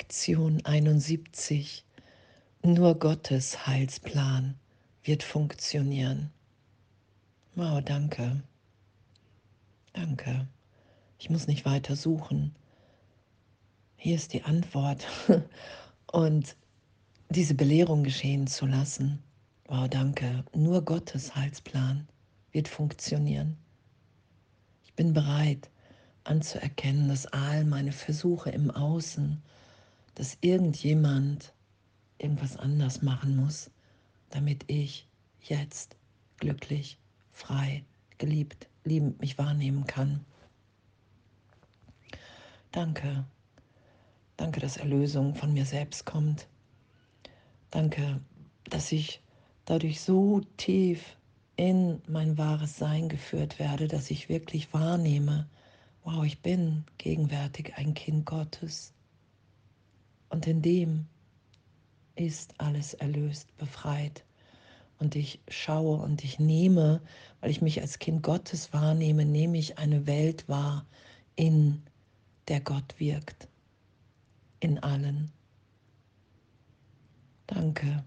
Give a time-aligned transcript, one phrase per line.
[0.00, 1.84] Lektion 71.
[2.62, 4.58] Nur Gottes Heilsplan
[5.04, 6.30] wird funktionieren.
[7.54, 8.42] Wow, danke.
[9.92, 10.48] Danke.
[11.18, 12.54] Ich muss nicht weiter suchen.
[13.96, 15.06] Hier ist die Antwort.
[16.10, 16.56] Und
[17.28, 19.22] diese Belehrung geschehen zu lassen.
[19.66, 20.44] Wow, danke.
[20.54, 22.08] Nur Gottes Heilsplan
[22.52, 23.58] wird funktionieren.
[24.82, 25.68] Ich bin bereit
[26.24, 29.42] anzuerkennen, dass all meine Versuche im Außen,
[30.20, 31.54] dass irgendjemand
[32.18, 33.70] irgendwas anders machen muss,
[34.28, 35.08] damit ich
[35.40, 35.96] jetzt
[36.36, 36.98] glücklich,
[37.32, 37.86] frei,
[38.18, 40.22] geliebt, liebend mich wahrnehmen kann.
[42.70, 43.24] Danke.
[44.36, 46.48] Danke, dass Erlösung von mir selbst kommt.
[47.70, 48.20] Danke,
[48.64, 49.22] dass ich
[49.64, 51.16] dadurch so tief
[51.56, 55.48] in mein wahres Sein geführt werde, dass ich wirklich wahrnehme,
[56.04, 58.92] wow, ich bin gegenwärtig ein Kind Gottes.
[60.30, 61.06] Und in dem
[62.14, 64.24] ist alles erlöst, befreit.
[64.98, 67.00] Und ich schaue und ich nehme,
[67.40, 70.86] weil ich mich als Kind Gottes wahrnehme, nehme ich eine Welt wahr,
[71.36, 71.82] in
[72.48, 73.48] der Gott wirkt.
[74.60, 75.32] In allen.
[77.46, 78.04] Danke.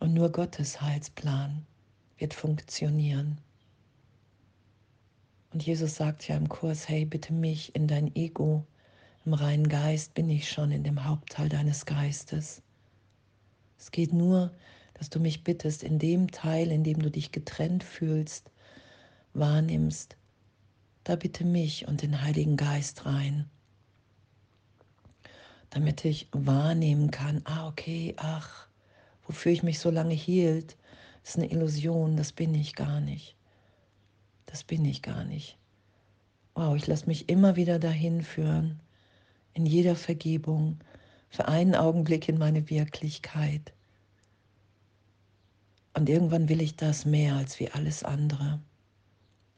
[0.00, 1.64] Und nur Gottes Heilsplan
[2.18, 3.38] wird funktionieren.
[5.52, 8.66] Und Jesus sagt ja im Kurs, hey, bitte mich in dein Ego,
[9.24, 12.62] im reinen Geist bin ich schon in dem Hauptteil deines Geistes.
[13.78, 14.52] Es geht nur,
[14.94, 18.50] dass du mich bittest, in dem Teil, in dem du dich getrennt fühlst,
[19.32, 20.16] wahrnimmst,
[21.04, 23.48] da bitte mich und den Heiligen Geist rein,
[25.70, 28.68] damit ich wahrnehmen kann, ah okay, ach,
[29.26, 30.76] wofür ich mich so lange hielt,
[31.24, 33.36] ist eine Illusion, das bin ich gar nicht.
[34.46, 35.58] Das bin ich gar nicht.
[36.54, 38.80] Wow, ich lasse mich immer wieder dahin führen,
[39.54, 40.78] in jeder Vergebung,
[41.30, 43.72] für einen Augenblick in meine Wirklichkeit.
[45.94, 48.60] Und irgendwann will ich das mehr als wie alles andere.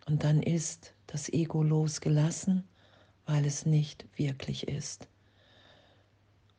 [0.07, 2.65] Und dann ist das Ego losgelassen,
[3.27, 5.09] weil es nicht wirklich ist.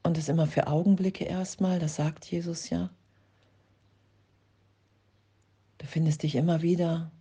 [0.03, 2.89] Und das immer für Augenblicke erstmal, das sagt Jesus ja.
[5.79, 7.11] Du findest dich immer wieder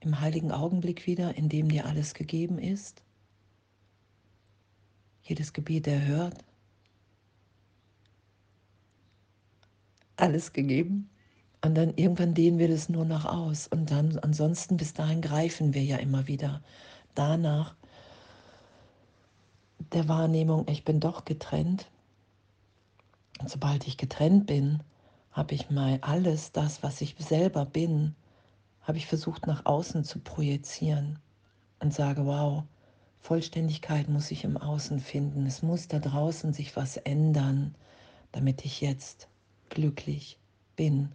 [0.00, 3.02] im heiligen Augenblick wieder, in dem dir alles gegeben ist.
[5.22, 6.44] Jedes Gebet erhört,
[10.16, 11.08] alles gegeben.
[11.64, 13.68] Und dann irgendwann dehnen wir das nur noch aus.
[13.68, 16.62] Und dann ansonsten bis dahin greifen wir ja immer wieder
[17.14, 17.74] danach
[19.92, 21.88] der Wahrnehmung, ich bin doch getrennt.
[23.40, 24.82] Und sobald ich getrennt bin,
[25.32, 28.14] habe ich mal alles das, was ich selber bin,
[28.82, 31.18] habe ich versucht nach außen zu projizieren
[31.80, 32.64] und sage, wow,
[33.22, 35.46] Vollständigkeit muss ich im Außen finden.
[35.46, 37.76] Es muss da draußen sich was ändern,
[38.32, 39.28] damit ich jetzt
[39.70, 40.38] glücklich
[40.74, 41.12] bin.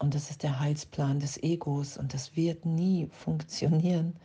[0.00, 4.16] Und das ist der Heilsplan des Egos und das wird nie funktionieren,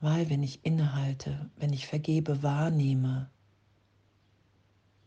[0.00, 3.30] weil wenn ich innehalte, wenn ich vergebe, wahrnehme,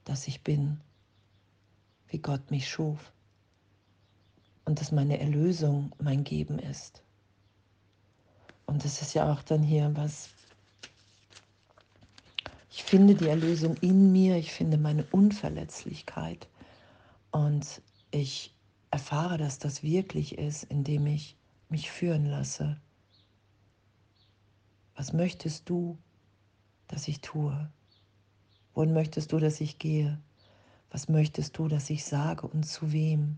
[0.03, 0.81] dass ich bin,
[2.07, 3.13] wie Gott mich schuf
[4.63, 7.03] und dass meine Erlösung mein Geben ist.
[8.75, 10.28] Und das ist ja auch dann hier was,
[12.69, 16.50] ich finde die Erlösung in mir, ich finde meine Unverletzlichkeit
[17.31, 17.81] und
[18.12, 18.53] ich
[18.91, 21.38] erfahre, dass das wirklich ist, indem ich
[21.69, 22.75] mich führen lasse.
[24.97, 25.97] Was möchtest du,
[26.90, 27.69] dass ich tue?
[28.74, 30.19] Wohin möchtest du, dass ich gehe?
[30.91, 33.38] Was möchtest du, dass ich sage und zu wem?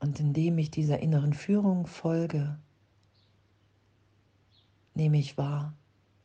[0.00, 2.58] Und indem ich dieser inneren Führung folge,
[4.94, 5.74] nehme ich wahr,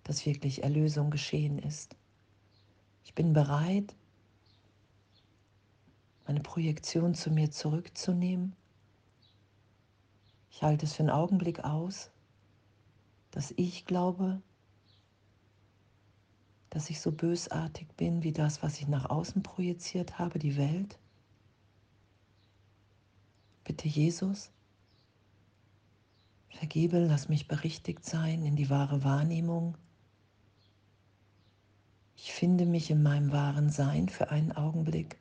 [0.03, 1.95] dass wirklich Erlösung geschehen ist.
[3.03, 3.95] Ich bin bereit,
[6.25, 8.55] meine Projektion zu mir zurückzunehmen.
[10.49, 12.11] Ich halte es für einen Augenblick aus,
[13.31, 14.41] dass ich glaube,
[16.69, 20.97] dass ich so bösartig bin wie das, was ich nach außen projiziert habe, die Welt.
[23.63, 24.51] Bitte Jesus,
[26.49, 29.77] vergebe, lass mich berichtigt sein in die wahre Wahrnehmung
[32.25, 35.19] ich finde mich in meinem wahren Sein für einen Augenblick.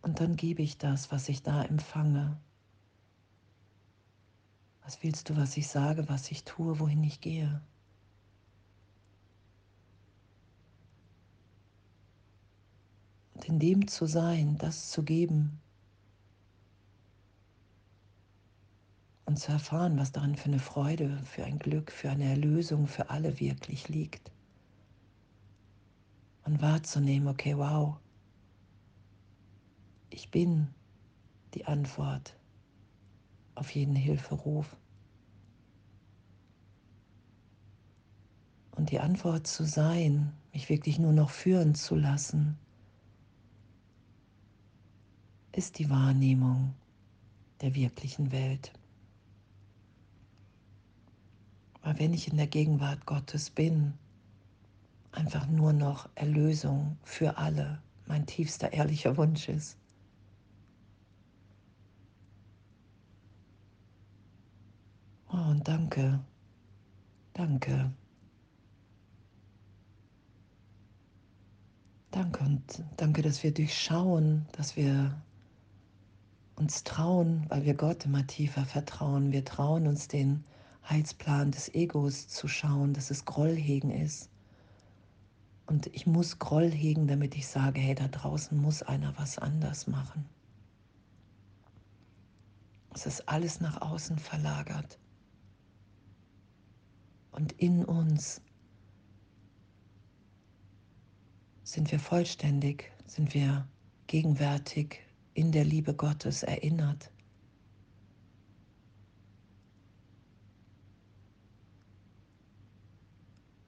[0.00, 2.40] Und dann gebe ich das, was ich da empfange.
[4.82, 7.60] Was willst du, was ich sage, was ich tue, wohin ich gehe?
[13.46, 15.60] In dem zu sein, das zu geben,
[19.30, 23.10] und zu erfahren, was darin für eine Freude, für ein Glück, für eine Erlösung für
[23.10, 24.32] alle wirklich liegt.
[26.44, 27.96] Und wahrzunehmen, okay, wow,
[30.10, 30.66] ich bin
[31.54, 32.36] die Antwort
[33.54, 34.76] auf jeden Hilferuf.
[38.72, 42.58] Und die Antwort zu sein, mich wirklich nur noch führen zu lassen,
[45.52, 46.74] ist die Wahrnehmung
[47.60, 48.72] der wirklichen Welt.
[51.82, 53.94] Weil wenn ich in der Gegenwart Gottes bin,
[55.12, 59.76] einfach nur noch Erlösung für alle mein tiefster ehrlicher Wunsch ist.
[65.32, 66.20] Oh, und danke,
[67.34, 67.92] danke.
[72.10, 75.14] Danke und danke, dass wir durchschauen, dass wir
[76.60, 79.32] uns trauen, weil wir Gott immer tiefer vertrauen.
[79.32, 80.44] Wir trauen uns den
[80.88, 84.28] Heilsplan des Egos zu schauen, dass es Grollhegen ist.
[85.66, 89.86] Und ich muss Groll hegen, damit ich sage, hey, da draußen muss einer was anders
[89.86, 90.28] machen.
[92.92, 94.98] Es ist alles nach außen verlagert.
[97.30, 98.42] Und in uns
[101.62, 103.66] sind wir vollständig, sind wir
[104.08, 107.10] gegenwärtig in der Liebe Gottes erinnert.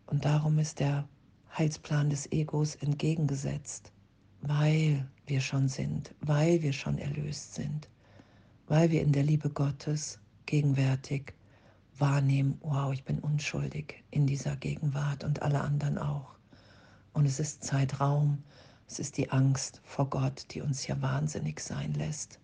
[0.07, 1.09] Und darum ist der
[1.57, 3.93] Heilsplan des Egos entgegengesetzt,
[4.43, 7.89] weil wir schon sind, weil wir schon erlöst sind,
[8.67, 11.33] weil wir in der Liebe Gottes gegenwärtig
[11.99, 16.35] wahrnehmen, wow, ich bin unschuldig in dieser Gegenwart und alle anderen auch.
[17.13, 18.43] Und es ist Zeitraum,
[18.93, 22.39] es ist die Angst vor Gott, die uns hier wahnsinnig sein lässt.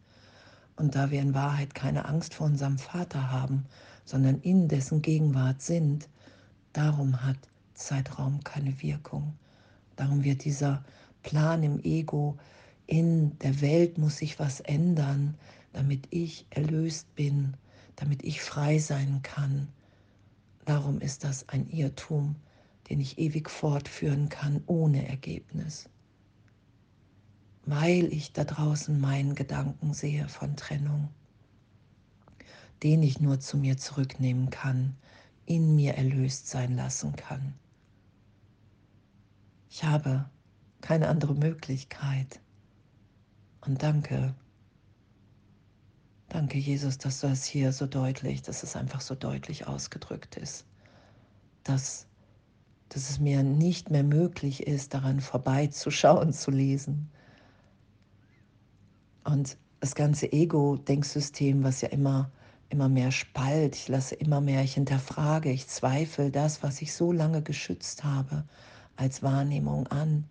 [0.76, 3.66] Und da wir in Wahrheit keine Angst vor unserem Vater haben,
[4.06, 6.08] sondern in dessen Gegenwart sind,
[6.72, 7.36] darum hat
[7.74, 9.34] Zeitraum keine Wirkung.
[9.96, 10.82] Darum wird dieser
[11.22, 12.38] Plan im Ego,
[12.86, 15.34] in der Welt muss sich was ändern,
[15.74, 17.58] damit ich erlöst bin,
[17.96, 19.68] damit ich frei sein kann.
[20.64, 22.36] Darum ist das ein Irrtum,
[22.88, 25.90] den ich ewig fortführen kann ohne Ergebnis,
[27.68, 31.08] weil ich da draußen meinen Gedanken sehe von Trennung,
[32.82, 34.96] den ich nur zu mir zurücknehmen kann,
[35.44, 37.54] in mir erlöst sein lassen kann.
[39.70, 40.28] Ich habe
[40.80, 42.40] keine andere Möglichkeit.
[43.66, 44.34] Und danke,
[46.30, 50.64] danke Jesus, dass du es hier so deutlich, dass es einfach so deutlich ausgedrückt ist,
[51.64, 52.06] dass
[52.90, 57.10] dass es mir nicht mehr möglich ist, daran vorbeizuschauen, zu lesen.
[59.24, 62.30] Und das ganze Ego-Denksystem, was ja immer,
[62.68, 67.12] immer mehr spalt, ich lasse immer mehr, ich hinterfrage, ich zweifle das, was ich so
[67.12, 68.44] lange geschützt habe,
[68.96, 70.24] als Wahrnehmung an.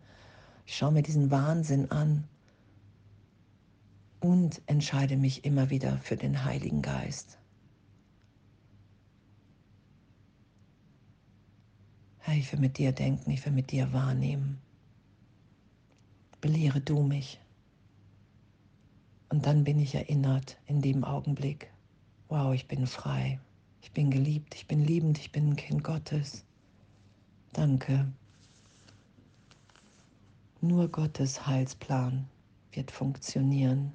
[0.65, 2.25] Ich schaue mir diesen Wahnsinn an
[4.19, 7.37] und entscheide mich immer wieder für den Heiligen Geist.
[12.35, 14.59] Ich will mit dir denken, ich will mit dir wahrnehmen.
[16.41, 17.39] Belehre du mich.
[19.29, 21.71] Und dann bin ich erinnert in dem Augenblick,
[22.29, 23.39] wow, ich bin frei,
[23.81, 26.45] ich bin geliebt, ich bin liebend, ich bin ein Kind Gottes.
[27.53, 28.11] Danke.
[30.61, 32.27] Nur Gottes Heilsplan
[32.71, 33.91] wird funktionieren.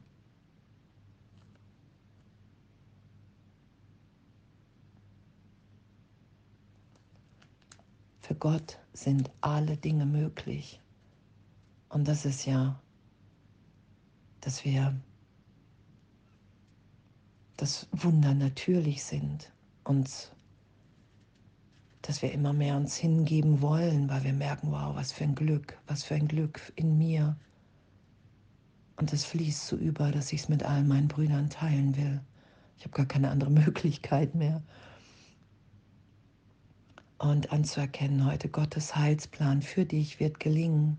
[8.20, 10.80] Für Gott sind alle Dinge möglich.
[11.88, 12.80] Und das ist ja,
[14.40, 14.94] dass wir
[17.62, 19.52] das Wunder natürlich sind
[19.84, 20.34] und
[22.02, 25.78] dass wir immer mehr uns hingeben wollen, weil wir merken, wow, was für ein Glück,
[25.86, 27.36] was für ein Glück in mir.
[28.96, 32.20] Und es fließt so über, dass ich es mit all meinen Brüdern teilen will.
[32.78, 34.60] Ich habe gar keine andere Möglichkeit mehr
[37.18, 40.98] und anzuerkennen heute, Gottes Heilsplan für dich wird gelingen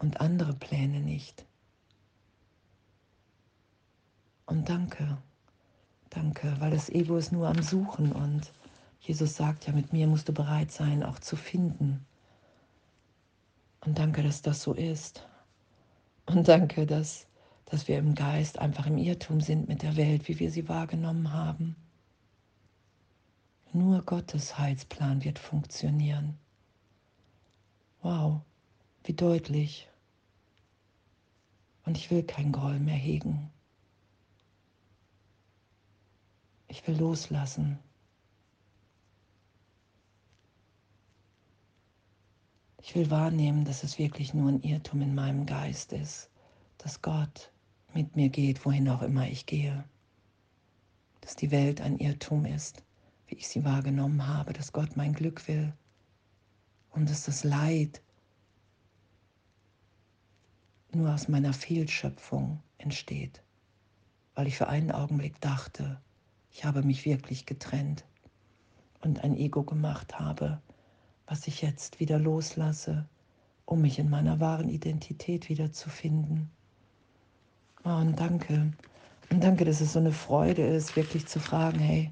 [0.00, 1.46] und andere Pläne nicht.
[4.46, 5.22] Und danke,
[6.10, 8.52] danke, weil das Ego ist nur am Suchen und
[9.00, 12.04] Jesus sagt ja, mit mir musst du bereit sein, auch zu finden.
[13.80, 15.26] Und danke, dass das so ist.
[16.26, 17.26] Und danke, dass,
[17.64, 21.32] dass wir im Geist einfach im Irrtum sind mit der Welt, wie wir sie wahrgenommen
[21.32, 21.76] haben.
[23.72, 26.36] Nur Gottes Heilsplan wird funktionieren.
[28.02, 28.40] Wow,
[29.04, 29.88] wie deutlich.
[31.84, 33.50] Und ich will kein Groll mehr hegen.
[36.70, 37.80] Ich will loslassen.
[42.80, 46.30] Ich will wahrnehmen, dass es wirklich nur ein Irrtum in meinem Geist ist,
[46.78, 47.52] dass Gott
[47.92, 49.84] mit mir geht, wohin auch immer ich gehe.
[51.20, 52.84] Dass die Welt ein Irrtum ist,
[53.26, 55.72] wie ich sie wahrgenommen habe, dass Gott mein Glück will
[56.90, 58.00] und dass das Leid
[60.92, 63.42] nur aus meiner Fehlschöpfung entsteht,
[64.36, 66.00] weil ich für einen Augenblick dachte,
[66.52, 68.04] ich habe mich wirklich getrennt
[69.02, 70.60] und ein Ego gemacht habe,
[71.26, 73.08] was ich jetzt wieder loslasse,
[73.64, 76.50] um mich in meiner wahren Identität wiederzufinden.
[77.84, 78.72] Oh, und danke.
[79.30, 82.10] Und danke, dass es so eine Freude ist, wirklich zu fragen, hey,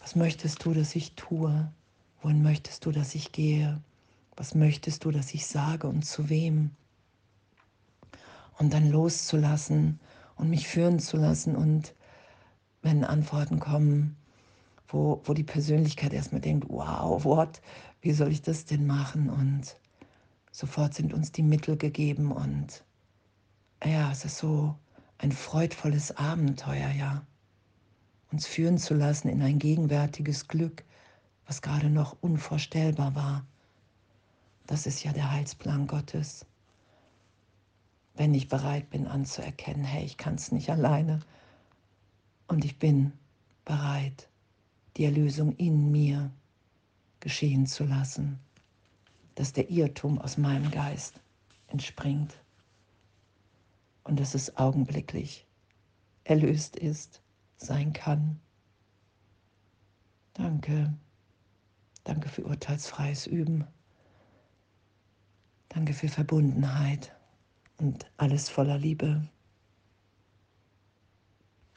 [0.00, 1.72] was möchtest du, dass ich tue?
[2.20, 3.80] Wohin möchtest du, dass ich gehe?
[4.36, 6.70] Was möchtest du, dass ich sage und zu wem?
[8.58, 9.98] Und dann loszulassen
[10.36, 11.56] und mich führen zu lassen.
[11.56, 11.94] Und
[12.82, 14.16] wenn Antworten kommen,
[14.88, 17.62] wo, wo die Persönlichkeit erstmal denkt, wow, what,
[18.00, 19.30] wie soll ich das denn machen?
[19.30, 19.76] Und
[20.50, 22.84] sofort sind uns die Mittel gegeben und
[23.84, 24.76] ja, es ist so
[25.18, 27.24] ein freudvolles Abenteuer, ja.
[28.30, 30.84] Uns führen zu lassen in ein gegenwärtiges Glück,
[31.46, 33.46] was gerade noch unvorstellbar war.
[34.66, 36.46] Das ist ja der Heilsplan Gottes.
[38.14, 41.20] Wenn ich bereit bin anzuerkennen, hey, ich kann es nicht alleine
[42.52, 43.14] und ich bin
[43.64, 44.28] bereit,
[44.98, 46.30] die Erlösung in mir
[47.20, 48.38] geschehen zu lassen,
[49.36, 51.18] dass der Irrtum aus meinem Geist
[51.68, 52.36] entspringt
[54.04, 55.46] und dass es augenblicklich
[56.24, 57.22] erlöst ist,
[57.56, 58.38] sein kann.
[60.34, 60.92] Danke.
[62.04, 63.66] Danke für urteilsfreies Üben.
[65.70, 67.16] Danke für Verbundenheit
[67.78, 69.26] und alles voller Liebe.